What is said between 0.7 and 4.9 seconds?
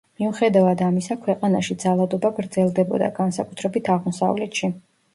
ამისა ქვეყანაში ძალადობა გრძელდებოდა, განსაკუთრებით აღმოსავლეთში.